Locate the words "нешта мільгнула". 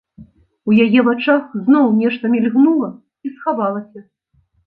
1.99-2.89